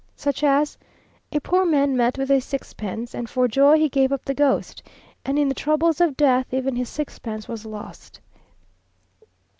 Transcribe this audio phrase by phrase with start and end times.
[0.15, 0.79] Such as
[1.31, 4.81] A poor man met with a sixpence, And for joy he gave up the ghost.
[5.23, 8.19] And in the troubles of death, Even his sixpence was lost.